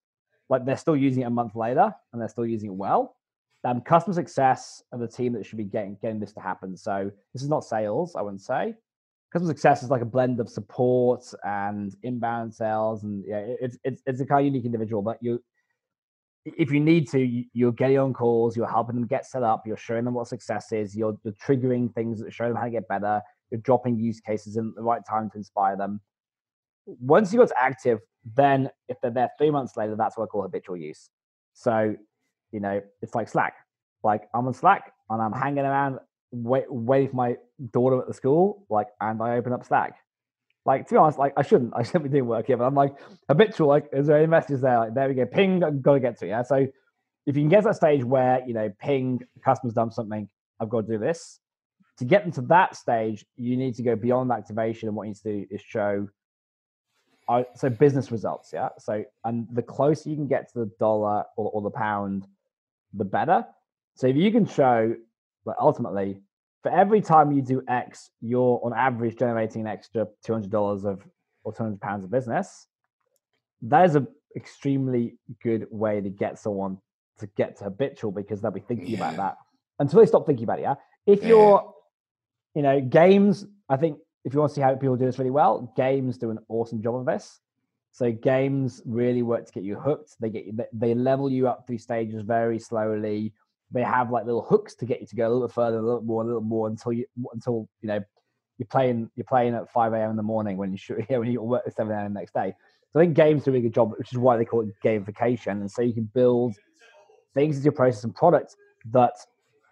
[0.49, 3.15] like they're still using it a month later and they're still using it well.
[3.63, 6.77] Um, customer success are the team that should be getting getting this to happen.
[6.77, 8.75] So this is not sales, I wouldn't say.
[9.33, 14.03] Customer success is like a blend of support and inbound sales, and yeah, it's it's
[14.05, 15.01] it's a kind of unique individual.
[15.01, 15.43] But you,
[16.45, 19.77] if you need to, you're getting on calls, you're helping them get set up, you're
[19.77, 22.87] showing them what success is, you're, you're triggering things that show them how to get
[22.87, 25.99] better, you're dropping use cases in the right time to inspire them
[26.85, 27.99] once you go to active,
[28.35, 31.09] then if they're there three months later, that's what I call habitual use.
[31.53, 31.95] So,
[32.51, 33.53] you know, it's like Slack.
[34.03, 35.99] Like I'm on Slack and I'm hanging around,
[36.31, 37.37] wait, waiting for my
[37.71, 39.95] daughter at the school, like, and I open up Slack.
[40.65, 42.75] Like to be honest, like I shouldn't, I shouldn't be doing work here, but I'm
[42.75, 42.95] like
[43.29, 43.67] habitual.
[43.67, 44.79] Like, is there any messages there?
[44.79, 46.27] Like, there we go, ping, I've got to get to.
[46.27, 46.41] Yeah.
[46.41, 46.67] So
[47.25, 50.27] if you can get to that stage where you know, ping, customer's done something,
[50.59, 51.39] I've got to do this.
[51.99, 55.09] To get them to that stage, you need to go beyond activation, and what you
[55.09, 56.07] need to do is show
[57.27, 58.69] I, so business results, yeah.
[58.79, 62.27] So and the closer you can get to the dollar or, or the pound,
[62.93, 63.45] the better.
[63.95, 64.95] So if you can show,
[65.43, 66.21] but ultimately,
[66.65, 70.83] for every time you do X, you're on average generating an extra two hundred dollars
[70.83, 71.05] of
[71.43, 72.65] or two hundred pounds of business.
[73.61, 76.79] That is an extremely good way to get someone
[77.19, 78.97] to get to habitual because they'll be thinking yeah.
[78.97, 79.37] about that
[79.77, 80.63] until they stop thinking about it.
[80.63, 80.73] Yeah.
[81.05, 81.71] If you're,
[82.55, 85.29] you know, games, I think if you want to see how people do this really
[85.29, 87.41] well, games do an awesome job of this.
[87.91, 90.15] So games really work to get you hooked.
[90.19, 93.33] They get you, they level you up through stages very slowly.
[93.71, 96.01] They have like little hooks to get you to go a little further, a little
[96.01, 97.99] more, a little more until you until you know
[98.57, 100.11] you're playing you're playing at 5 a.m.
[100.11, 102.13] in the morning when you should when you work at 7 a.m.
[102.13, 102.53] the next day.
[102.93, 105.51] So I think games do a good job, which is why they call it gamification.
[105.53, 106.55] And so you can build
[107.33, 108.55] things into your process and product
[108.91, 109.13] that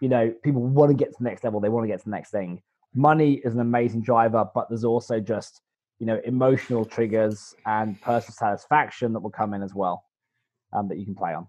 [0.01, 1.59] you know people want to get to the next level.
[1.59, 2.61] They want to get to the next thing
[2.93, 5.61] money is an amazing driver, but there's also just
[5.99, 10.05] you know emotional triggers and personal satisfaction that will come in as well
[10.73, 11.47] um, that you can play on.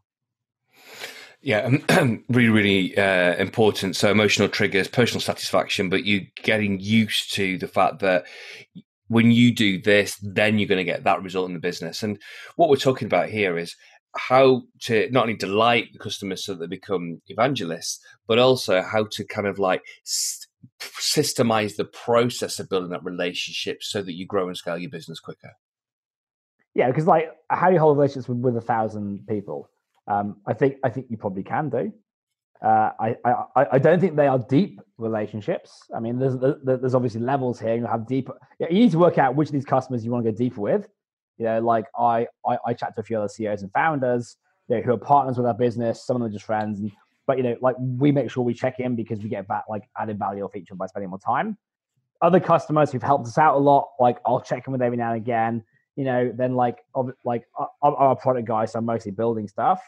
[1.45, 1.69] Yeah,
[2.31, 3.97] really, really uh, important.
[3.97, 8.25] So emotional triggers, personal satisfaction, but you getting used to the fact that
[9.09, 12.03] when you do this, then you're going to get that result in the business.
[12.03, 12.19] And
[12.57, 13.77] what we're talking about here is
[14.17, 19.07] how to not only delight the customers so that they become evangelists, but also how
[19.11, 20.49] to kind of like st-
[20.81, 25.21] systemize the process of building that relationship so that you grow and scale your business
[25.21, 25.53] quicker?
[26.75, 29.69] Yeah, because like how do you hold relationships with, with a thousand people?
[30.07, 31.93] Um, I think I think you probably can do.
[32.63, 35.83] Uh, I, I I don't think they are deep relationships.
[35.95, 37.75] I mean, there's there's obviously levels here.
[37.75, 38.29] You have deep.
[38.59, 40.89] You need to work out which of these customers you want to go deeper with.
[41.37, 44.37] You know, like I I, I chat to a few other CEOs and founders,
[44.69, 46.07] you know, who are partners with our business.
[46.07, 46.91] Some of them are just friends, and
[47.27, 49.83] but you know, like we make sure we check in because we get back like
[49.99, 51.59] added value each other by spending more time.
[52.23, 55.13] Other customers who've helped us out a lot, like I'll check in with every now
[55.13, 55.65] and again.
[55.97, 56.79] You know, then like
[57.25, 57.47] like
[57.83, 59.83] I'm a product guy, so I'm mostly building stuff.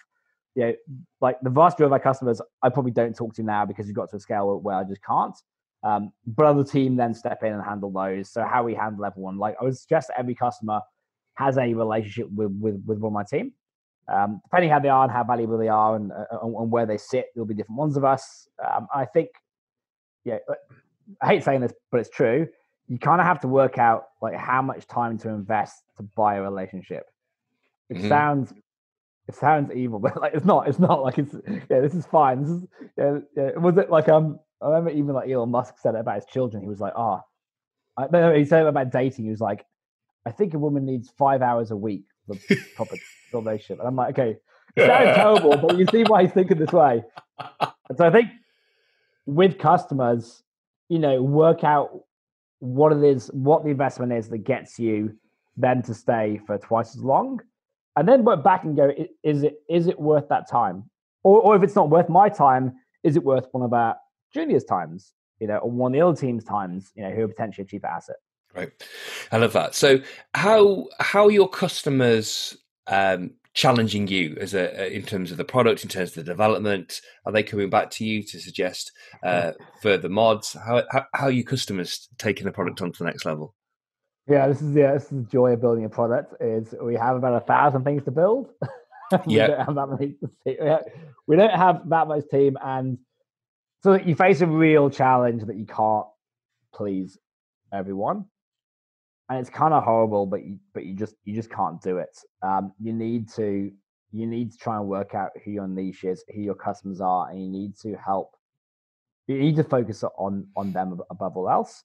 [0.55, 0.73] Know,
[1.21, 3.95] like the vast majority of my customers, I probably don't talk to now because we've
[3.95, 5.37] got to a scale where I just can't.
[5.83, 8.31] Um, but other team then step in and handle those.
[8.31, 10.81] So how we handle everyone, like I would suggest every customer
[11.35, 13.53] has a relationship with with with one of my team.
[14.09, 16.97] Um, depending how they are and how valuable they are and, uh, and where they
[16.97, 18.49] sit, there'll be different ones of us.
[18.64, 19.31] Um, I think,
[20.25, 20.38] yeah,
[21.21, 22.47] I hate saying this, but it's true.
[22.88, 26.37] You kind of have to work out like how much time to invest to buy
[26.37, 27.05] a relationship.
[27.90, 28.09] It mm-hmm.
[28.09, 28.53] sounds
[29.29, 30.68] it sounds evil, but like it's not.
[30.68, 31.35] It's not like it's
[31.70, 31.81] yeah.
[31.81, 32.42] This is fine.
[32.42, 32.62] This is
[32.96, 33.18] yeah.
[33.37, 33.59] yeah.
[33.59, 34.38] Was it like um?
[34.62, 36.62] I remember even like Elon Musk said it about his children.
[36.62, 37.20] He was like, oh,
[37.96, 39.27] I, no, he said about dating.
[39.27, 39.66] He was like,
[40.25, 42.37] I think a woman needs five hours a week for
[42.75, 42.96] proper
[43.33, 43.81] relationship.
[43.81, 44.38] And I'm like, okay,
[44.75, 47.05] it sounds terrible, but you see why he's thinking this way.
[47.88, 48.31] And so I think
[49.27, 50.42] with customers,
[50.88, 52.06] you know, work out
[52.59, 55.16] what it is, what the investment is that gets you
[55.57, 57.40] then to stay for twice as long,
[57.97, 58.90] and then work back and go,
[59.23, 60.85] is it is it worth that time?
[61.23, 63.97] Or, or if it's not worth my time, is it worth one of our
[64.33, 65.12] juniors' times?
[65.40, 66.92] You know, or one of the other teams' times?
[66.95, 68.16] You know, who are potentially a cheaper asset.
[68.55, 68.71] Right,
[69.33, 69.75] I love that.
[69.75, 70.01] So,
[70.35, 75.88] how how your customers um, challenging you as a in terms of the product, in
[75.88, 77.01] terms of the development?
[77.25, 78.92] Are they coming back to you to suggest
[79.25, 80.53] uh, further mods?
[80.53, 83.55] How, how how are your customers taking the product on to the next level?
[84.29, 86.35] Yeah, this is yeah, this is the joy of building a product.
[86.40, 88.51] Is we have about a thousand things to build.
[89.27, 89.47] we Yeah.
[89.49, 90.14] don't have that many.
[91.27, 92.99] We don't have that much team, and
[93.83, 96.07] so you face a real challenge that you can't
[96.75, 97.19] please
[97.73, 98.27] everyone,
[99.29, 100.27] and it's kind of horrible.
[100.27, 102.17] But you but you just you just can't do it.
[102.43, 103.71] Um, you need to
[104.12, 107.31] you need to try and work out who your niche is, who your customers are,
[107.31, 108.35] and you need to help.
[109.27, 111.85] You need to focus on on them above all else.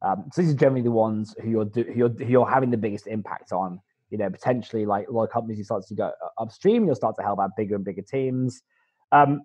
[0.00, 2.70] Um, so these are generally the ones who you're do, who you're who you're having
[2.70, 3.80] the biggest impact on.
[4.10, 6.94] You know, potentially like a lot of companies, you start to go uh, upstream, you'll
[6.94, 8.62] start to help out bigger and bigger teams.
[9.12, 9.42] Um,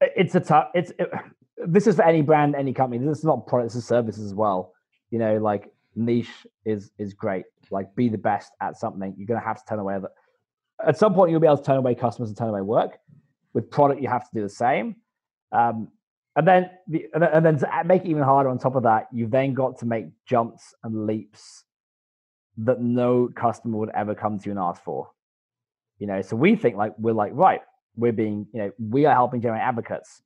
[0.00, 0.68] it's a tough.
[0.74, 1.10] It's it,
[1.66, 3.04] this is for any brand, any company.
[3.04, 4.72] This is not products and services as well.
[5.10, 7.44] You know, like niche is is great.
[7.70, 9.14] Like be the best at something.
[9.16, 9.98] You're gonna have to turn away.
[10.84, 12.98] At some point, you'll be able to turn away customers and turn away work.
[13.52, 14.96] With product, you have to do the same.
[15.52, 15.88] Um,
[16.36, 19.30] and then, the, and then- to make it even harder on top of that, you've
[19.30, 21.64] then got to make jumps and leaps
[22.56, 25.10] that no customer would ever come to you and ask for.
[25.98, 27.60] You know, so we think like we're like right,
[27.96, 30.22] we're being, you know, we are helping generate advocates.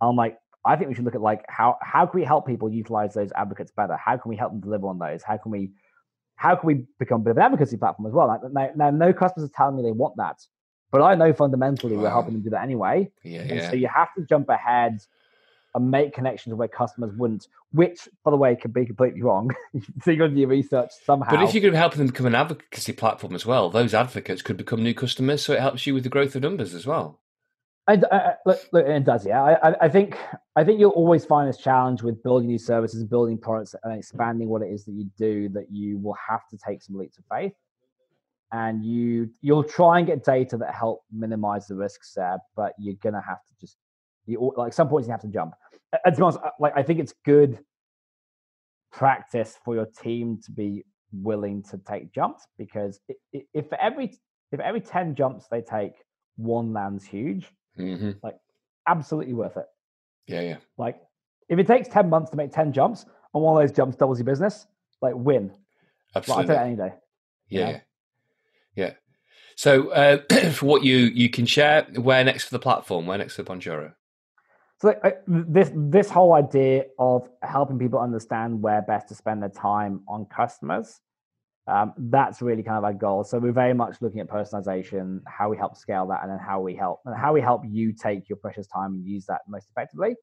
[0.00, 2.70] I'm like, I think we should look at like how how can we help people
[2.70, 3.96] utilize those advocates better?
[3.96, 5.22] How can we help them deliver on those?
[5.22, 5.72] How can we
[6.36, 8.26] how can we become a bit of an advocacy platform as well?
[8.26, 10.44] Like, now, now, no customers are telling me they want that,
[10.90, 13.10] but I know fundamentally we're helping them do that anyway.
[13.22, 13.70] Yeah, And yeah.
[13.70, 14.98] so you have to jump ahead
[15.74, 19.50] and make connections where customers wouldn't, which, by the way, could be completely wrong.
[20.02, 21.30] so you got to do your research somehow.
[21.30, 24.42] But if you're going to help them become an advocacy platform as well, those advocates
[24.42, 27.21] could become new customers, so it helps you with the growth of numbers as well.
[27.88, 29.42] I, I, look, look, and it does, yeah.
[29.42, 30.16] I, I- think
[30.54, 34.48] I think you'll always find this challenge with building new services building products and expanding
[34.48, 37.24] what it is that you do that you will have to take some leaps of
[37.30, 37.52] faith,
[38.52, 42.94] and you you'll try and get data that help minimize the risks there, but you're
[43.02, 43.76] gonna have to just
[44.26, 45.54] you like some points you have to jump.
[46.04, 47.58] And to like I think it's good
[48.92, 53.00] practice for your team to be willing to take jumps because
[53.32, 54.18] if every
[54.52, 55.94] if every ten jumps they take,
[56.36, 58.10] one lands huge hmm
[58.88, 59.66] absolutely worth it.
[60.26, 60.56] Yeah, yeah.
[60.76, 61.00] Like,
[61.48, 63.04] if it takes 10 months to make 10 jumps
[63.34, 64.66] and one of those jumps doubles your business,
[65.00, 65.48] like, win.
[65.48, 65.56] Like,
[66.16, 66.46] I Absolutely.
[66.46, 66.94] take that any day.
[67.48, 67.70] yeah, know?
[67.70, 67.80] yeah.
[68.74, 68.90] Yeah.
[69.56, 70.18] So, uh,
[70.52, 73.06] for what you you can share, where next for the platform?
[73.06, 73.94] Where next for Bonjoro?
[74.80, 79.50] So, like, this this whole idea of helping people understand where best to spend their
[79.50, 81.00] time on customers,
[81.66, 83.24] um, that's really kind of our goal.
[83.24, 86.60] So, we're very much looking at personalization, how we help scale that, and then how
[86.60, 89.68] we help and how we help you take your precious time and use that most
[89.70, 90.16] effectively.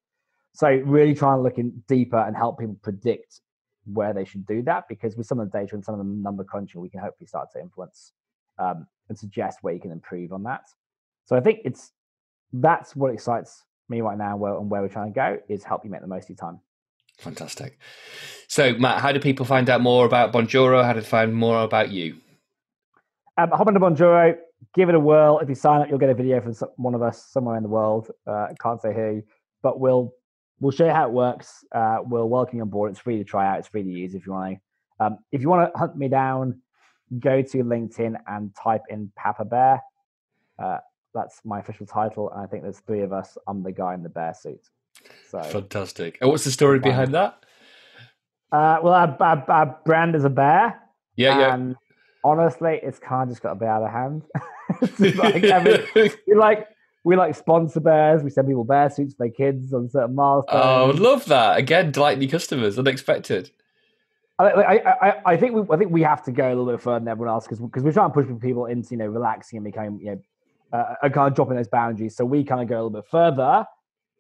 [0.53, 3.41] So, really trying to look in deeper and help people predict
[3.85, 6.11] where they should do that because with some of the data and some of the
[6.11, 8.13] number crunching, we can hopefully start to influence
[8.59, 10.69] um, and suggest where you can improve on that.
[11.25, 11.91] So I think it's
[12.53, 15.83] that's what excites me right now, where and where we're trying to go is help
[15.83, 16.59] you make the most of your time.
[17.19, 17.77] Fantastic.
[18.47, 20.83] So, Matt, how do people find out more about Bonjoro?
[20.83, 22.17] How do to find more about you?
[23.37, 24.37] Um, hop into Bonjoro,
[24.73, 25.39] give it a whirl.
[25.39, 27.69] If you sign up, you'll get a video from one of us somewhere in the
[27.69, 28.09] world.
[28.25, 29.21] Uh, can't say who,
[29.61, 30.13] but we'll
[30.59, 31.63] we'll show you how it works.
[31.73, 32.91] Uh, we'll welcome you on board.
[32.91, 33.59] It's free to try out.
[33.59, 34.57] It's free to use if you want
[34.99, 35.05] to.
[35.05, 36.61] Um, if you want to hunt me down,
[37.19, 39.81] go to LinkedIn and type in Papa Bear.
[40.57, 40.79] Uh,
[41.13, 43.37] that's my official title, and I think there's three of us.
[43.47, 44.69] I'm the guy in the bear suit.
[45.29, 46.17] So, Fantastic.
[46.21, 47.43] And what's the story behind that?
[48.51, 50.79] uh, well, our, our, our brand is a bear.
[51.15, 51.53] Yeah, yeah.
[51.53, 51.75] And
[52.23, 54.23] honestly, it's kind of just got a bit out of hand.
[55.17, 56.67] Like, I mean, we like
[57.03, 58.21] we like sponsor bears.
[58.21, 60.61] We send people bear suits for their kids on certain milestones.
[60.63, 61.57] oh, love that.
[61.57, 63.49] Again, delight new customers, unexpected.
[64.37, 66.81] I, I, I, I think we I think we have to go a little bit
[66.81, 69.57] further than everyone else because because we're trying to push people into you know relaxing
[69.57, 70.21] and becoming you know
[70.71, 72.15] uh, and kind of dropping those boundaries.
[72.15, 73.65] So we kind of go a little bit further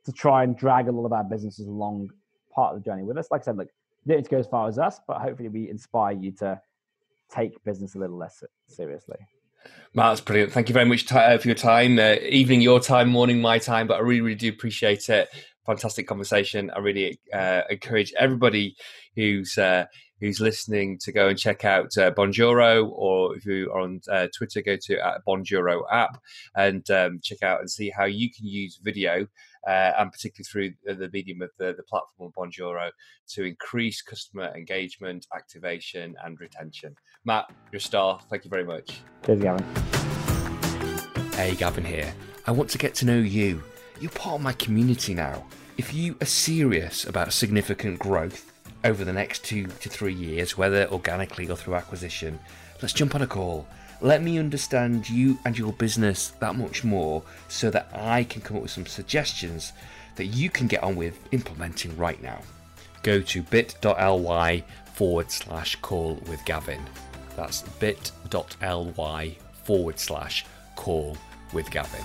[0.05, 2.09] to try and drag a lot of our businesses along
[2.53, 3.27] part of the journey with us.
[3.31, 3.69] Like I said, look,
[4.05, 6.59] you don't need to go as far as us, but hopefully we inspire you to
[7.29, 9.17] take business a little less seriously.
[9.93, 10.51] Matt, that's brilliant.
[10.51, 11.99] Thank you very much uh, for your time.
[11.99, 15.29] Uh, evening your time, morning my time, but I really, really do appreciate it.
[15.65, 16.71] Fantastic conversation.
[16.71, 18.75] I really uh, encourage everybody
[19.15, 19.85] who's uh,
[20.19, 24.27] who's listening to go and check out uh, Bonjoro, or if you are on uh,
[24.35, 26.21] Twitter, go to at Bonjoro app
[26.55, 29.27] and um, check out and see how you can use video,
[29.67, 32.89] uh, and particularly through the medium of the, the platform of Bonjoro,
[33.29, 36.95] to increase customer engagement, activation, and retention.
[37.25, 38.19] Matt, you're star.
[38.29, 39.01] Thank you very much.
[39.25, 39.65] Cheers, Gavin.
[41.33, 42.13] Hey, Gavin here.
[42.45, 43.63] I want to get to know you.
[44.01, 45.45] You're part of my community now.
[45.77, 48.51] If you are serious about significant growth
[48.83, 52.39] over the next two to three years, whether organically or through acquisition,
[52.81, 53.67] let's jump on a call.
[54.01, 58.57] Let me understand you and your business that much more so that I can come
[58.57, 59.73] up with some suggestions
[60.15, 62.39] that you can get on with implementing right now.
[63.03, 64.63] Go to bit.ly
[64.93, 66.81] forward slash call with Gavin.
[67.35, 71.17] That's bit.ly forward slash call
[71.53, 72.03] with Gavin.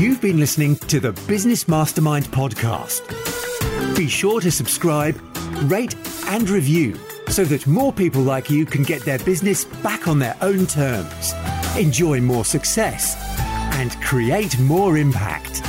[0.00, 3.51] You've been listening to the Business Mastermind podcast.
[3.96, 5.20] Be sure to subscribe,
[5.64, 5.94] rate,
[6.26, 6.98] and review
[7.28, 11.32] so that more people like you can get their business back on their own terms,
[11.76, 13.16] enjoy more success,
[13.74, 15.62] and create more impact.